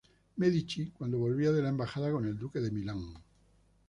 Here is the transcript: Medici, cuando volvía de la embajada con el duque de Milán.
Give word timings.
Medici, 0.39 0.89
cuando 0.97 1.19
volvía 1.19 1.51
de 1.51 1.61
la 1.61 1.69
embajada 1.69 2.11
con 2.11 2.25
el 2.25 2.35
duque 2.39 2.59
de 2.59 2.71
Milán. 2.71 3.03